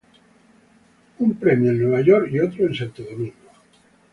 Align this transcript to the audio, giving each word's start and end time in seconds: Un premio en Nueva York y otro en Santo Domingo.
Un 1.19 1.35
premio 1.35 1.69
en 1.69 1.77
Nueva 1.83 2.01
York 2.01 2.27
y 2.31 2.39
otro 2.39 2.65
en 2.65 2.73
Santo 2.73 3.03
Domingo. 3.03 3.35